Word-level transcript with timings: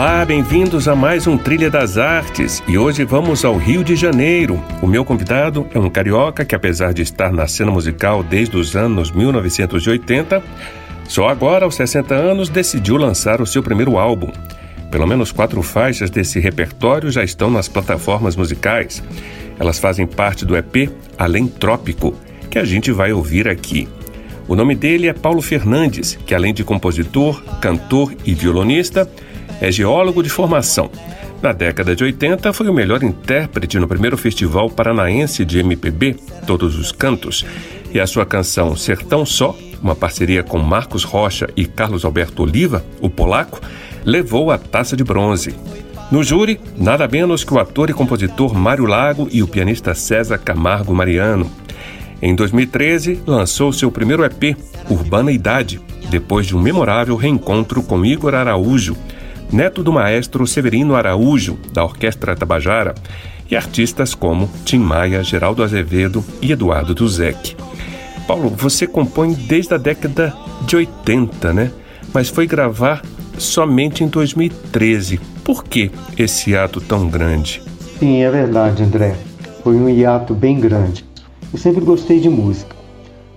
Olá, 0.00 0.24
bem-vindos 0.24 0.88
a 0.88 0.96
mais 0.96 1.26
um 1.26 1.36
Trilha 1.36 1.70
das 1.70 1.98
Artes 1.98 2.62
e 2.66 2.78
hoje 2.78 3.04
vamos 3.04 3.44
ao 3.44 3.58
Rio 3.58 3.84
de 3.84 3.94
Janeiro. 3.94 4.58
O 4.80 4.86
meu 4.86 5.04
convidado 5.04 5.68
é 5.74 5.78
um 5.78 5.90
carioca 5.90 6.42
que, 6.42 6.54
apesar 6.54 6.94
de 6.94 7.02
estar 7.02 7.30
na 7.30 7.46
cena 7.46 7.70
musical 7.70 8.22
desde 8.22 8.56
os 8.56 8.74
anos 8.74 9.10
1980, 9.10 10.42
só 11.06 11.28
agora, 11.28 11.66
aos 11.66 11.74
60 11.74 12.14
anos, 12.14 12.48
decidiu 12.48 12.96
lançar 12.96 13.42
o 13.42 13.46
seu 13.46 13.62
primeiro 13.62 13.98
álbum. 13.98 14.32
Pelo 14.90 15.06
menos 15.06 15.32
quatro 15.32 15.60
faixas 15.60 16.08
desse 16.08 16.40
repertório 16.40 17.10
já 17.10 17.22
estão 17.22 17.50
nas 17.50 17.68
plataformas 17.68 18.34
musicais. 18.36 19.02
Elas 19.58 19.78
fazem 19.78 20.06
parte 20.06 20.46
do 20.46 20.56
EP 20.56 20.90
Além 21.18 21.46
Trópico, 21.46 22.14
que 22.48 22.58
a 22.58 22.64
gente 22.64 22.90
vai 22.90 23.12
ouvir 23.12 23.46
aqui. 23.46 23.86
O 24.48 24.56
nome 24.56 24.74
dele 24.74 25.08
é 25.08 25.12
Paulo 25.12 25.42
Fernandes, 25.42 26.18
que 26.24 26.34
além 26.34 26.54
de 26.54 26.64
compositor, 26.64 27.42
cantor 27.60 28.14
e 28.24 28.32
violonista, 28.32 29.06
é 29.60 29.70
geólogo 29.70 30.22
de 30.22 30.28
formação. 30.28 30.90
Na 31.42 31.52
década 31.52 31.96
de 31.96 32.04
80, 32.04 32.52
foi 32.52 32.68
o 32.68 32.74
melhor 32.74 33.02
intérprete 33.02 33.78
no 33.78 33.88
primeiro 33.88 34.18
Festival 34.18 34.68
Paranaense 34.68 35.44
de 35.44 35.58
MPB, 35.60 36.16
Todos 36.46 36.78
os 36.78 36.92
Cantos, 36.92 37.46
e 37.92 37.98
a 37.98 38.06
sua 38.06 38.26
canção 38.26 38.76
Sertão 38.76 39.24
Só, 39.24 39.56
uma 39.82 39.94
parceria 39.94 40.42
com 40.42 40.58
Marcos 40.58 41.02
Rocha 41.02 41.48
e 41.56 41.64
Carlos 41.64 42.04
Alberto 42.04 42.42
Oliva, 42.42 42.84
o 43.00 43.08
polaco, 43.08 43.60
levou 44.04 44.50
a 44.50 44.58
taça 44.58 44.96
de 44.96 45.02
bronze. 45.02 45.54
No 46.10 46.22
júri, 46.22 46.60
nada 46.76 47.08
menos 47.08 47.44
que 47.44 47.54
o 47.54 47.58
ator 47.58 47.88
e 47.88 47.94
compositor 47.94 48.52
Mário 48.52 48.84
Lago 48.84 49.28
e 49.30 49.42
o 49.42 49.48
pianista 49.48 49.94
César 49.94 50.38
Camargo 50.38 50.94
Mariano. 50.94 51.50
Em 52.20 52.34
2013, 52.34 53.22
lançou 53.26 53.72
seu 53.72 53.90
primeiro 53.90 54.24
EP, 54.24 54.56
Urbana 54.90 55.32
Idade, 55.32 55.80
depois 56.10 56.46
de 56.46 56.54
um 56.54 56.60
memorável 56.60 57.16
reencontro 57.16 57.82
com 57.82 58.04
Igor 58.04 58.34
Araújo, 58.34 58.96
neto 59.52 59.82
do 59.82 59.92
maestro 59.92 60.46
Severino 60.46 60.94
Araújo, 60.94 61.58
da 61.72 61.84
Orquestra 61.84 62.36
Tabajara, 62.36 62.94
e 63.50 63.56
artistas 63.56 64.14
como 64.14 64.48
Tim 64.64 64.78
Maia, 64.78 65.24
Geraldo 65.24 65.62
Azevedo 65.62 66.24
e 66.40 66.52
Eduardo 66.52 66.94
Duzek. 66.94 67.56
Paulo, 68.26 68.48
você 68.48 68.86
compõe 68.86 69.32
desde 69.32 69.74
a 69.74 69.76
década 69.76 70.32
de 70.64 70.76
80, 70.76 71.52
né? 71.52 71.72
Mas 72.14 72.28
foi 72.28 72.46
gravar 72.46 73.02
somente 73.36 74.04
em 74.04 74.08
2013. 74.08 75.18
Por 75.42 75.64
que 75.64 75.90
esse 76.16 76.50
hiato 76.50 76.80
tão 76.80 77.08
grande? 77.08 77.60
Sim, 77.98 78.22
é 78.22 78.30
verdade, 78.30 78.84
André. 78.84 79.16
Foi 79.64 79.74
um 79.74 79.88
hiato 79.88 80.32
bem 80.32 80.60
grande. 80.60 81.04
Eu 81.52 81.58
sempre 81.58 81.80
gostei 81.84 82.20
de 82.20 82.28
música, 82.28 82.76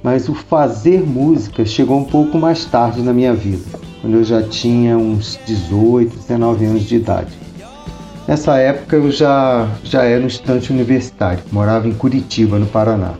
mas 0.03 0.29
o 0.29 0.35
fazer 0.35 1.01
música 1.01 1.65
chegou 1.65 1.97
um 1.97 2.03
pouco 2.03 2.37
mais 2.37 2.65
tarde 2.65 3.01
na 3.01 3.13
minha 3.13 3.33
vida 3.33 3.82
quando 4.03 4.15
eu 4.15 4.23
já 4.25 4.43
tinha 4.43 4.97
uns 4.97 5.39
18, 5.45 6.17
19 6.17 6.65
anos 6.65 6.83
de 6.83 6.97
idade. 6.97 7.31
Nessa 8.27 8.57
época 8.57 8.97
eu 8.97 9.09
já, 9.09 9.65
já 9.81 10.03
era 10.03 10.21
um 10.21 10.27
estudante 10.27 10.73
universitário, 10.73 11.41
morava 11.49 11.87
em 11.87 11.93
Curitiba, 11.93 12.59
no 12.59 12.65
Paraná. 12.65 13.13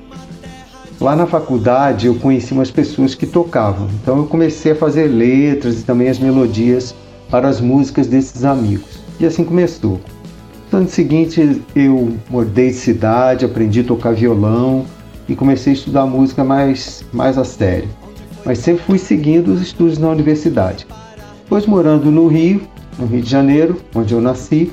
Lá 1.00 1.16
na 1.16 1.26
faculdade 1.26 2.08
eu 2.08 2.16
conheci 2.16 2.52
umas 2.52 2.70
pessoas 2.70 3.16
que 3.16 3.26
tocavam, 3.26 3.88
então 4.02 4.18
eu 4.18 4.26
comecei 4.26 4.74
a 4.74 4.76
fazer 4.76 5.08
letras 5.08 5.80
e 5.80 5.84
também 5.84 6.10
as 6.10 6.20
melodias 6.20 6.94
para 7.30 7.48
as 7.48 7.62
músicas 7.62 8.08
desses 8.08 8.44
amigos. 8.44 9.00
E 9.22 9.26
assim 9.26 9.46
começou. 9.46 10.02
No 10.70 10.80
ano 10.80 10.90
seguinte 10.90 11.62
eu 11.74 12.14
mudei 12.30 12.72
de 12.72 12.76
cidade, 12.76 13.46
aprendi 13.46 13.80
a 13.80 13.84
tocar 13.86 14.14
violão 14.14 14.86
e 15.30 15.36
comecei 15.36 15.72
a 15.72 15.76
estudar 15.76 16.06
música 16.06 16.44
mais, 16.44 17.06
mais 17.14 17.38
a 17.38 17.46
sério 17.46 17.88
mas 18.46 18.60
sempre 18.60 18.84
fui 18.84 18.98
seguindo 18.98 19.50
os 19.50 19.62
estudos 19.62 19.98
na 19.98 20.10
universidade. 20.10 20.86
Depois, 21.44 21.66
morando 21.66 22.12
no 22.12 22.28
Rio, 22.28 22.62
no 22.98 23.06
Rio 23.06 23.22
de 23.22 23.30
Janeiro, 23.30 23.78
onde 23.96 24.14
eu 24.14 24.22
nasci, 24.22 24.72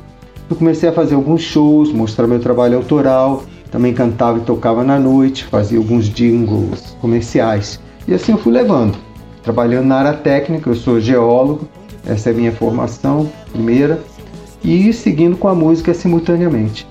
eu 0.48 0.56
comecei 0.56 0.88
a 0.88 0.92
fazer 0.92 1.14
alguns 1.14 1.42
shows, 1.42 1.92
mostrar 1.92 2.26
meu 2.26 2.41
trabalho 2.41 2.76
autoral, 2.76 3.44
também 3.70 3.94
cantava 3.94 4.38
e 4.38 4.42
tocava 4.42 4.82
na 4.82 4.98
noite, 4.98 5.44
fazia 5.44 5.78
alguns 5.78 6.08
jingles 6.08 6.97
comerciais. 7.00 7.81
E 8.06 8.14
assim 8.14 8.32
eu 8.32 8.38
fui 8.38 8.53
levando. 8.53 8.98
Trabalhando 9.42 9.87
na 9.87 9.97
área 9.97 10.12
técnica, 10.14 10.69
eu 10.69 10.75
sou 10.75 11.00
geólogo, 11.00 11.69
essa 12.06 12.31
é 12.31 12.32
a 12.32 12.37
minha 12.37 12.52
formação 12.52 13.31
primeira, 13.52 14.00
e 14.62 14.92
seguindo 14.92 15.37
com 15.37 15.48
a 15.48 15.54
música 15.54 15.94
simultaneamente. 15.94 16.87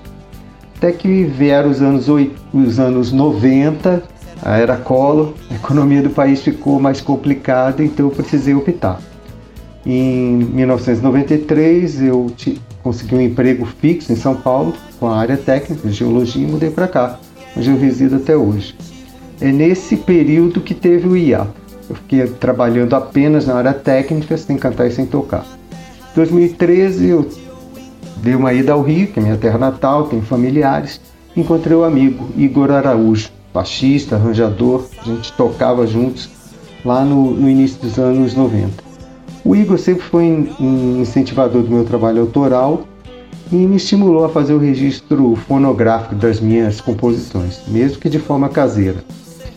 Até 0.76 0.92
que 0.92 1.24
vieram 1.24 1.70
os 1.70 1.82
anos, 1.82 2.06
os 2.52 2.80
anos 2.80 3.12
90 3.12 4.02
a 4.42 4.56
era 4.56 4.76
Collor, 4.76 5.34
a 5.50 5.54
economia 5.54 6.02
do 6.02 6.10
país 6.10 6.40
ficou 6.42 6.80
mais 6.80 7.00
complicada, 7.00 7.84
então 7.84 8.06
eu 8.06 8.10
precisei 8.10 8.54
optar. 8.54 9.00
Em 9.84 10.36
1993 10.36 12.02
eu 12.02 12.26
consegui 12.82 13.14
um 13.14 13.20
emprego 13.20 13.66
fixo 13.66 14.12
em 14.12 14.16
São 14.16 14.34
Paulo 14.34 14.74
com 14.98 15.08
a 15.08 15.18
área 15.18 15.36
técnica 15.36 15.88
de 15.88 15.94
geologia 15.94 16.46
e 16.46 16.50
mudei 16.50 16.70
para 16.70 16.88
cá, 16.88 17.18
onde 17.56 17.70
eu 17.70 17.78
resido 17.78 18.16
até 18.16 18.36
hoje. 18.36 18.74
É 19.40 19.50
nesse 19.50 19.96
período 19.96 20.60
que 20.60 20.74
teve 20.74 21.08
o 21.08 21.16
IA. 21.16 21.46
Eu 21.88 21.96
fiquei 21.96 22.26
trabalhando 22.26 22.94
apenas 22.94 23.46
na 23.46 23.54
área 23.54 23.72
técnica, 23.72 24.36
sem 24.36 24.56
cantar 24.56 24.86
e 24.86 24.92
sem 24.92 25.06
tocar. 25.06 25.44
Em 26.12 26.14
2013 26.14 27.08
eu 27.08 27.28
dei 28.18 28.34
uma 28.34 28.52
ida 28.52 28.72
ao 28.72 28.82
Rio, 28.82 29.08
que 29.08 29.18
é 29.18 29.22
minha 29.22 29.36
terra 29.36 29.58
natal, 29.58 30.04
tenho 30.04 30.22
familiares, 30.22 31.00
encontrei 31.36 31.76
o 31.76 31.84
amigo 31.84 32.28
Igor 32.36 32.70
Araújo, 32.70 33.30
baixista, 33.52 34.16
arranjador, 34.16 34.84
a 35.00 35.04
gente 35.04 35.32
tocava 35.32 35.86
juntos 35.86 36.28
lá 36.84 37.04
no, 37.04 37.32
no 37.32 37.48
início 37.48 37.80
dos 37.80 37.98
anos 37.98 38.34
90. 38.34 38.82
O 39.44 39.56
Igor 39.56 39.78
sempre 39.78 40.02
foi 40.02 40.24
um 40.60 41.00
incentivador 41.00 41.62
do 41.62 41.70
meu 41.70 41.84
trabalho 41.84 42.20
autoral 42.22 42.84
e 43.50 43.56
me 43.56 43.76
estimulou 43.76 44.24
a 44.24 44.28
fazer 44.28 44.54
o 44.54 44.58
registro 44.58 45.34
fonográfico 45.48 46.14
das 46.14 46.40
minhas 46.40 46.80
composições, 46.80 47.60
mesmo 47.66 47.98
que 47.98 48.08
de 48.08 48.18
forma 48.18 48.48
caseira. 48.48 49.02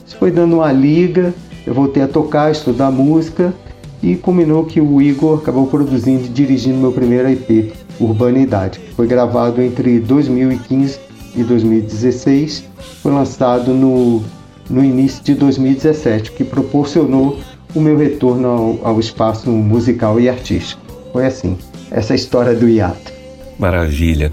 Isso 0.05 0.17
foi 0.17 0.31
dando 0.31 0.55
uma 0.55 0.71
liga, 0.71 1.33
eu 1.65 1.73
voltei 1.73 2.01
a 2.01 2.07
tocar, 2.07 2.51
estudar 2.51 2.91
música 2.91 3.53
e 4.01 4.15
combinou 4.15 4.65
que 4.65 4.81
o 4.81 5.01
Igor 5.01 5.39
acabou 5.39 5.67
produzindo 5.67 6.25
e 6.25 6.29
dirigindo 6.29 6.77
meu 6.77 6.91
primeiro 6.91 7.29
IP, 7.29 7.73
Urbanidade, 7.99 8.79
que 8.79 8.93
foi 8.93 9.05
gravado 9.05 9.61
entre 9.61 9.99
2015 9.99 11.12
e 11.35 11.43
2016 11.43 12.65
foi 13.01 13.11
lançado 13.11 13.73
no, 13.73 14.23
no 14.69 14.83
início 14.83 15.23
de 15.23 15.35
2017, 15.35 16.31
que 16.31 16.43
proporcionou 16.43 17.39
o 17.73 17.81
meu 17.81 17.97
retorno 17.97 18.47
ao, 18.47 18.87
ao 18.87 18.99
espaço 18.99 19.49
musical 19.49 20.19
e 20.19 20.29
artístico. 20.29 20.81
Foi 21.11 21.25
assim, 21.25 21.57
essa 21.91 22.15
história 22.15 22.53
do 22.53 22.67
hiato. 22.67 23.11
Maravilha. 23.57 24.31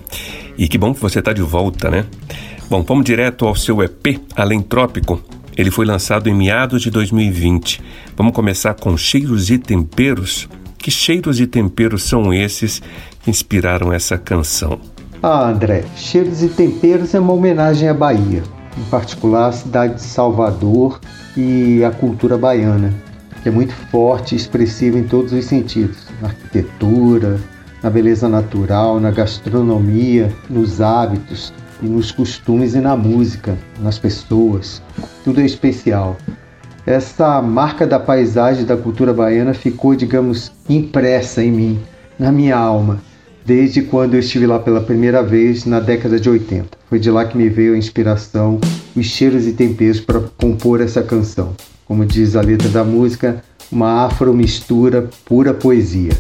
E 0.57 0.69
que 0.69 0.79
bom 0.79 0.93
que 0.95 1.01
você 1.01 1.19
está 1.19 1.33
de 1.33 1.43
volta, 1.43 1.91
né? 1.91 2.07
Bom, 2.69 2.83
vamos 2.83 3.05
direto 3.05 3.47
ao 3.47 3.55
seu 3.55 3.83
EP 3.83 4.21
Além 4.37 4.61
Trópico. 4.61 5.21
Ele 5.57 5.71
foi 5.71 5.85
lançado 5.85 6.29
em 6.29 6.35
meados 6.35 6.83
de 6.83 6.91
2020. 6.91 7.81
Vamos 8.17 8.33
começar 8.33 8.75
com 8.75 8.97
cheiros 8.97 9.51
e 9.51 9.59
temperos. 9.59 10.49
Que 10.79 10.91
cheiros 10.91 11.41
e 11.41 11.47
temperos 11.47 12.05
são 12.05 12.33
esses 12.33 12.81
que 13.23 13.31
inspiraram 13.31 13.93
essa 13.93 14.17
canção? 14.17 14.81
Ah, 15.23 15.51
André, 15.51 15.85
Cheiros 15.97 16.43
e 16.43 16.49
Temperos 16.49 17.15
é 17.15 17.21
uma 17.21 17.35
homenagem 17.35 17.87
à 17.87 17.93
Bahia, 17.93 18.43
em 18.79 18.85
particular 18.85 19.51
à 19.51 19.53
cidade 19.53 19.97
de 19.97 20.01
Salvador 20.01 20.99
e 21.37 21.85
à 21.85 21.91
cultura 21.91 22.39
baiana, 22.39 22.91
que 23.43 23.51
é 23.51 23.53
muito 23.53 23.75
forte 23.91 24.35
e 24.35 24.39
expressiva 24.39 24.99
em 24.99 25.03
todos 25.03 25.35
os 25.35 25.45
sentidos, 25.45 26.07
na 26.23 26.29
arquitetura, 26.29 27.39
na 27.83 27.91
beleza 27.91 28.31
natural, 28.31 28.99
na 28.99 29.11
gastronomia, 29.11 30.33
nos 30.49 30.81
hábitos 30.81 31.53
e 31.83 31.87
nos 31.87 32.11
costumes 32.11 32.75
e 32.75 32.81
na 32.81 32.97
música, 32.97 33.59
nas 33.79 33.99
pessoas. 33.99 34.83
Tudo 35.23 35.43
é 35.43 35.45
especial. 35.45 36.17
Essa 36.87 37.43
marca 37.43 37.87
da 37.87 38.01
paisagem 38.01 38.65
da 38.65 38.75
cultura 38.75 39.13
baiana 39.13 39.53
ficou, 39.53 39.95
digamos, 39.95 40.51
impressa 40.67 41.45
em 41.45 41.53
mim, 41.53 41.81
na 42.19 42.33
minha 42.33 42.57
alma 42.57 43.10
desde 43.45 43.83
quando 43.83 44.15
eu 44.15 44.21
estive 44.21 44.47
lá 44.47 44.59
pela 44.59 44.81
primeira 44.81 45.23
vez 45.23 45.65
na 45.65 45.81
década 45.81 46.19
de 46.19 46.29
80. 46.29 46.69
Foi 46.89 46.99
de 46.99 47.11
lá 47.11 47.25
que 47.25 47.37
me 47.37 47.49
veio 47.49 47.75
a 47.75 47.79
inspiração, 47.79 48.61
os 48.95 49.07
cheiros 49.07 49.47
e 49.47 49.53
temperos 49.53 50.01
para 50.01 50.21
compor 50.39 50.81
essa 50.81 51.03
canção. 51.03 51.55
Como 51.85 52.05
diz 52.05 52.37
a 52.37 52.41
letra 52.41 52.69
da 52.69 52.85
música, 52.85 53.43
uma 53.71 54.07
afro-mistura 54.07 55.09
pura 55.25 55.55
poesia. 55.55 56.13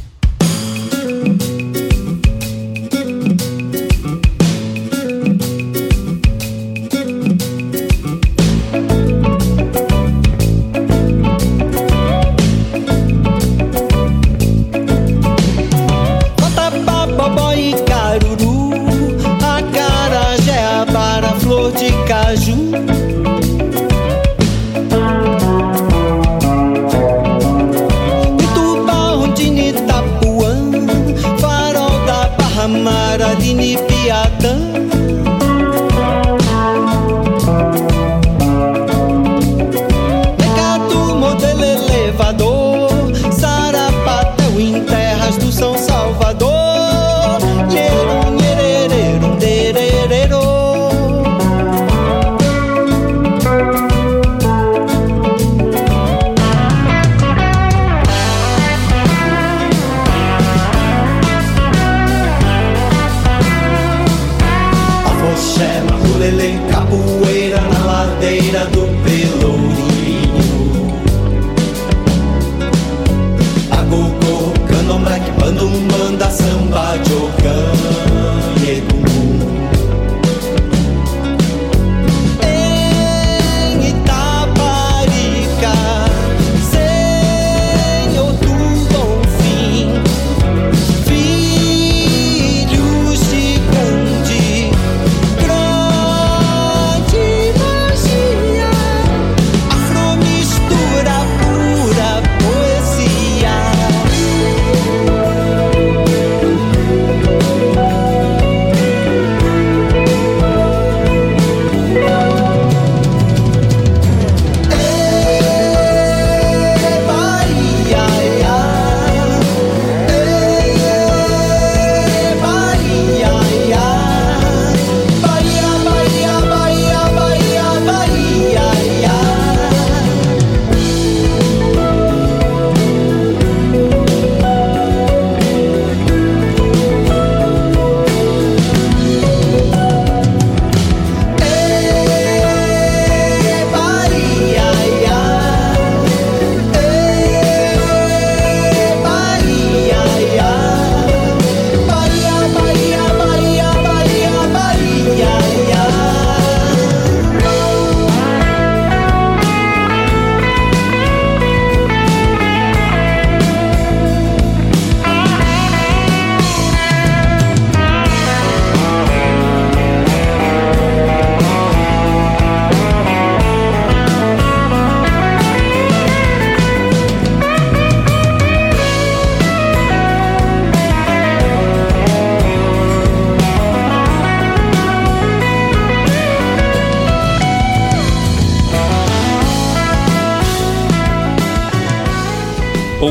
I 33.10 33.16
didn't 33.16 33.40
see 33.40 33.74
Paradini 33.74 33.76
Piata 33.88 34.49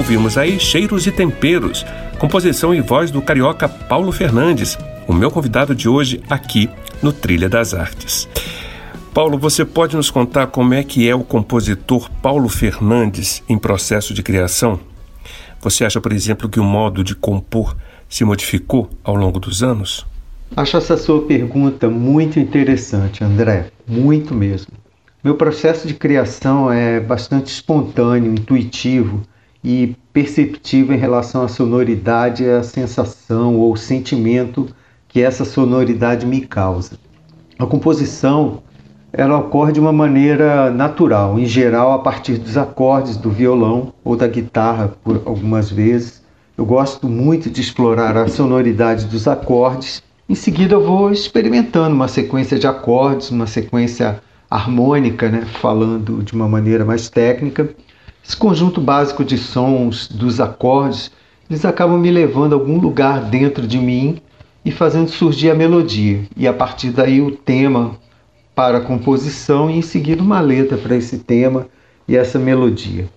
Ouvimos 0.10 0.40
aí 0.40 0.60
Cheiros 0.60 1.06
e 1.06 1.12
Temperos, 1.12 1.86
composição 2.18 2.74
e 2.74 2.82
voz 2.82 3.12
do 3.12 3.22
carioca 3.22 3.70
Paulo 3.70 4.12
Fernandes, 4.12 4.76
o 5.08 5.14
meu 5.14 5.30
convidado 5.30 5.76
de 5.76 5.88
hoje 5.88 6.20
aqui 6.28 6.68
no 7.00 7.14
Trilha 7.14 7.48
das 7.48 7.76
Artes. 7.76 8.28
Paulo, 9.14 9.38
você 9.38 9.64
pode 9.64 9.96
nos 9.96 10.10
contar 10.10 10.48
como 10.48 10.74
é 10.74 10.84
que 10.84 11.08
é 11.08 11.14
o 11.14 11.24
compositor 11.24 12.10
Paulo 12.24 12.50
Fernandes 12.50 13.44
em 13.48 13.56
processo 13.56 14.12
de 14.12 14.24
criação? 14.24 14.80
Você 15.62 15.86
acha, 15.86 16.02
por 16.02 16.12
exemplo, 16.12 16.50
que 16.50 16.60
o 16.60 16.64
modo 16.64 17.04
de 17.04 17.14
compor 17.14 17.78
se 18.10 18.26
modificou 18.26 18.90
ao 19.04 19.14
longo 19.14 19.40
dos 19.40 19.62
anos? 19.62 20.08
Acho 20.58 20.78
essa 20.78 20.98
sua 20.98 21.22
pergunta 21.22 21.88
muito 21.88 22.40
interessante, 22.40 23.24
André, 23.24 23.68
muito 23.88 24.34
mesmo. 24.34 24.74
Meu 25.24 25.36
processo 25.36 25.88
de 25.88 25.94
criação 25.94 26.74
é 26.74 27.00
bastante 27.00 27.52
espontâneo, 27.52 28.32
intuitivo 28.32 29.22
e 29.64 29.96
perceptível 30.14 30.96
em 30.96 31.00
relação 31.00 31.44
à 31.44 31.48
sonoridade, 31.48 32.50
à 32.50 32.64
sensação 32.64 33.58
ou 33.58 33.76
sentimento 33.76 34.68
que 35.08 35.22
essa 35.22 35.44
sonoridade 35.44 36.26
me 36.26 36.42
causa. 36.42 36.98
A 37.58 37.66
composição 37.66 38.62
ela 39.12 39.38
ocorre 39.40 39.72
de 39.72 39.80
uma 39.80 39.92
maneira 39.92 40.70
natural, 40.70 41.40
em 41.40 41.46
geral 41.46 41.94
a 41.94 42.00
partir 42.00 42.38
dos 42.38 42.56
acordes 42.56 43.18
do 43.18 43.30
violão 43.30 43.92
ou 44.04 44.16
da 44.16 44.28
guitarra, 44.28 44.94
por 45.04 45.24
algumas 45.26 45.70
vezes. 45.70 46.24
Eu 46.56 46.66
gosto 46.66 47.08
muito 47.08 47.50
de 47.50 47.60
explorar 47.62 48.16
a 48.16 48.28
sonoridade 48.28 49.06
dos 49.06 49.28
acordes. 49.28 50.04
Em 50.28 50.36
seguida, 50.36 50.76
eu 50.76 50.86
vou 50.86 51.12
experimentando 51.12 51.96
uma 51.96 52.08
sequência 52.08 52.60
de 52.60 52.68
acordes, 52.68 53.32
uma 53.32 53.48
sequência 53.48 54.22
harmônica, 54.50 55.30
né, 55.30 55.44
falando 55.60 56.22
de 56.24 56.34
uma 56.34 56.48
maneira 56.48 56.86
mais 56.86 57.10
técnica. 57.10 57.70
Esse 58.30 58.38
conjunto 58.38 58.80
básico 58.80 59.26
de 59.26 59.40
sons 59.40 60.08
dos 60.08 60.40
acordes, 60.40 61.10
eles 61.50 61.66
acabam 61.66 62.00
me 62.00 62.12
levando 62.12 62.54
a 62.54 62.56
algum 62.58 62.80
lugar 62.80 63.22
dentro 63.22 63.66
de 63.66 63.80
mim 63.80 64.22
e 64.64 64.70
fazendo 64.70 65.10
surgir 65.10 65.50
a 65.50 65.56
melodia. 65.56 66.22
E 66.38 66.48
a 66.48 66.54
partir 66.54 66.92
daí 66.92 67.22
o 67.22 67.32
tema 67.32 67.98
para 68.54 68.78
a 68.78 68.82
composição 68.82 69.68
e 69.68 69.80
em 69.80 69.82
seguida 69.82 70.22
uma 70.22 70.40
letra 70.42 70.78
para 70.78 70.96
esse 70.96 71.18
tema 71.18 71.66
e 72.08 72.16
essa 72.16 72.38
melodia. 72.38 73.10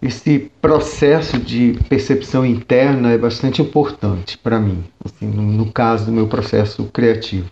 Esse 0.00 0.50
processo 0.58 1.38
de 1.38 1.78
percepção 1.90 2.46
interna 2.46 3.10
é 3.10 3.18
bastante 3.18 3.60
importante 3.60 4.38
para 4.38 4.58
mim, 4.58 4.84
assim, 5.04 5.26
no 5.26 5.70
caso 5.70 6.06
do 6.06 6.12
meu 6.12 6.28
processo 6.28 6.84
criativo. 6.84 7.50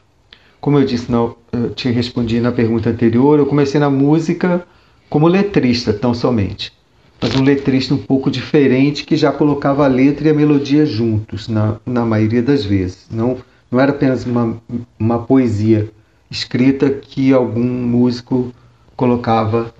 Como 0.59 0.79
eu 0.79 0.87
disse, 0.87 1.13
eu 1.13 1.37
te 1.75 1.91
respondi 1.91 2.41
na 2.41 2.51
pergunta 2.51 2.89
anterior, 2.89 3.39
eu 3.39 3.45
comecei 3.45 3.79
na 3.79 3.91
música 3.91 4.67
como 5.13 5.29
letrista 5.29 5.93
tão 5.93 6.15
somente, 6.15 6.73
mas 7.21 7.37
um 7.37 7.43
letrista 7.43 7.93
um 7.93 7.99
pouco 7.99 8.31
diferente 8.31 9.05
que 9.05 9.15
já 9.15 9.31
colocava 9.31 9.85
a 9.85 9.87
letra 9.87 10.29
e 10.29 10.31
a 10.31 10.35
melodia 10.35 10.87
juntos, 10.87 11.49
na, 11.49 11.77
na 11.85 12.03
maioria 12.03 12.43
das 12.43 12.65
vezes. 12.65 13.09
Não, 13.11 13.37
não 13.71 13.79
era 13.79 13.93
apenas 13.93 14.25
uma, 14.25 14.57
uma 14.99 15.19
poesia 15.19 15.91
escrita 16.31 16.89
que 16.89 17.31
algum 17.31 17.63
músico 17.63 18.55
colocava 18.97 19.75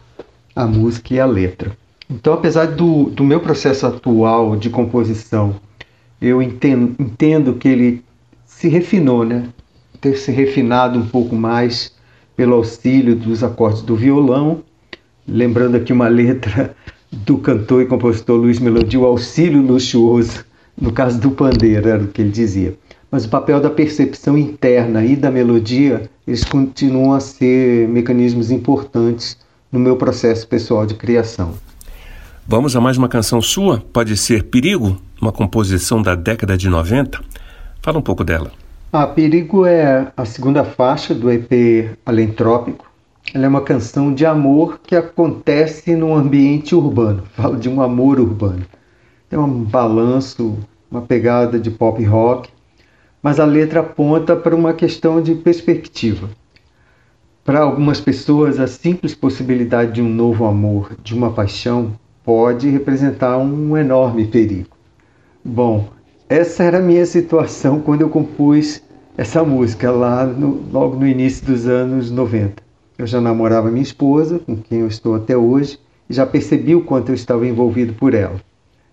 a 0.55 0.67
música 0.67 1.15
e 1.15 1.19
a 1.19 1.25
letra. 1.25 1.75
Então, 2.11 2.35
apesar 2.35 2.67
do, 2.67 3.05
do 3.05 3.25
meu 3.25 3.41
processo 3.41 3.87
atual 3.87 4.55
de 4.55 4.69
composição, 4.69 5.57
eu 6.21 6.43
entendo, 6.43 6.95
entendo 6.99 7.55
que 7.55 7.69
ele 7.69 8.05
se 8.45 8.69
refinou, 8.69 9.25
né? 9.25 9.49
ter 9.99 10.15
se 10.19 10.31
refinado 10.31 10.99
um 10.99 11.07
pouco 11.07 11.35
mais 11.35 11.91
pelo 12.37 12.53
auxílio 12.53 13.17
dos 13.17 13.43
acordes 13.43 13.81
do 13.81 13.97
violão 13.97 14.63
Lembrando 15.27 15.77
aqui 15.77 15.93
uma 15.93 16.09
letra 16.09 16.75
do 17.13 17.39
cantor 17.39 17.83
e 17.83 17.87
compositor 17.87 18.37
Luiz 18.37 18.59
Melodia, 18.59 18.99
o 18.99 19.05
auxílio 19.05 19.63
luxuoso, 19.63 20.45
no 20.81 20.93
caso 20.93 21.21
do 21.21 21.31
pandeiro, 21.31 21.89
era 21.89 22.03
o 22.03 22.09
que 22.09 22.23
ele 22.23 22.31
dizia. 22.31 22.75
Mas 23.11 23.25
o 23.25 23.29
papel 23.29 23.61
da 23.61 23.69
percepção 23.69 24.39
interna 24.39 25.05
e 25.05 25.15
da 25.15 25.31
melodia, 25.31 26.11
eles 26.27 26.45
continuam 26.45 27.13
a 27.13 27.21
ser 27.21 27.87
mecanismos 27.89 28.51
importantes 28.51 29.37
no 29.71 29.79
meu 29.79 29.97
processo 29.97 30.47
pessoal 30.49 30.87
de 30.87 30.95
criação. 30.95 31.55
Vamos 32.47 32.75
a 32.75 32.81
mais 32.81 32.97
uma 32.97 33.09
canção 33.09 33.41
sua? 33.41 33.83
Pode 33.93 34.17
ser 34.17 34.45
Perigo, 34.45 34.99
uma 35.21 35.31
composição 35.31 36.03
da 36.03 36.15
década 36.15 36.57
de 36.57 36.69
90? 36.69 37.21
Fala 37.81 37.99
um 37.99 38.03
pouco 38.03 38.25
dela. 38.25 38.51
Ah, 38.93 39.07
Perigo 39.07 39.65
é 39.65 40.11
a 40.17 40.25
segunda 40.25 40.65
faixa 40.65 41.15
do 41.15 41.31
EP 41.31 41.97
Alentrópico, 42.05 42.92
ela 43.35 43.47
é 43.47 43.49
uma 43.49 43.63
canção 43.63 44.13
de 44.13 44.27
amor 44.27 44.81
que 44.83 44.95
acontece 44.95 45.95
num 45.95 46.15
ambiente 46.15 46.75
urbano. 46.75 47.23
Fala 47.35 47.57
de 47.57 47.69
um 47.69 47.81
amor 47.81 48.21
urbano. 48.21 48.65
Tem 49.29 49.39
um 49.39 49.65
balanço, 49.65 50.59
uma 50.91 51.03
pegada 51.03 51.59
de 51.59 51.71
pop 51.71 52.03
rock, 52.05 52.51
mas 53.23 53.41
a 53.41 53.45
letra 53.45 53.81
aponta 53.81 54.37
para 54.37 54.55
uma 54.55 54.75
questão 54.75 55.23
de 55.23 55.35
perspectiva. 55.35 56.29
Para 57.45 57.61
algumas 57.61 58.01
pessoas, 58.01 58.61
a 58.61 58.67
simples 58.67 59.15
possibilidade 59.15 59.93
de 59.93 60.03
um 60.03 60.09
novo 60.09 60.45
amor, 60.45 60.93
de 61.03 61.15
uma 61.15 61.33
paixão, 61.33 61.93
pode 62.23 62.69
representar 62.69 63.39
um 63.39 63.77
enorme 63.77 64.27
perigo. 64.27 64.69
Bom, 65.45 65.89
essa 66.29 66.63
era 66.63 66.79
a 66.79 66.83
minha 66.83 67.07
situação 67.07 67.81
quando 67.81 68.03
eu 68.03 68.09
compus 68.09 68.83
essa 69.17 69.43
música 69.43 69.91
lá 69.91 70.25
no, 70.25 70.63
logo 70.73 70.97
no 70.97 71.07
início 71.07 71.45
dos 71.47 71.67
anos 71.67 72.11
90. 72.11 72.63
Eu 73.03 73.07
já 73.09 73.21
namorava 73.21 73.69
minha 73.69 73.83
esposa, 73.83 74.39
com 74.39 74.55
quem 74.55 74.79
eu 74.79 74.87
estou 74.87 75.17
até 75.17 75.37
hoje, 75.37 75.77
e 76.09 76.15
já 76.15 76.25
percebi 76.25 76.77
o 76.77 76.83
quanto 76.83 77.09
eu 77.09 77.17
estava 77.17 77.45
envolvido 77.45 77.95
por 77.95 78.15
ela. 78.15 78.37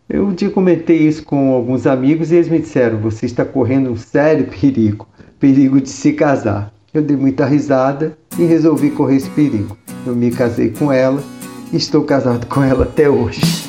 Eu 0.09 0.25
um 0.25 0.33
dia 0.33 0.49
comentei 0.49 0.97
isso 0.97 1.23
com 1.23 1.53
alguns 1.53 1.85
amigos 1.85 2.31
e 2.31 2.35
eles 2.37 2.49
me 2.49 2.57
disseram: 2.57 2.97
você 2.97 3.27
está 3.27 3.45
correndo 3.45 3.91
um 3.91 3.95
sério 3.95 4.47
perigo, 4.47 5.07
perigo 5.39 5.79
de 5.79 5.89
se 5.89 6.13
casar. 6.13 6.73
Eu 6.91 7.03
dei 7.03 7.15
muita 7.15 7.45
risada 7.45 8.17
e 8.39 8.45
resolvi 8.45 8.89
correr 8.89 9.17
esse 9.17 9.29
perigo. 9.29 9.77
Eu 10.03 10.15
me 10.15 10.31
casei 10.31 10.71
com 10.71 10.91
ela 10.91 11.21
e 11.71 11.77
estou 11.77 12.03
casado 12.03 12.47
com 12.47 12.63
ela 12.63 12.85
até 12.85 13.07
hoje. 13.07 13.68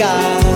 Esse 0.00 0.49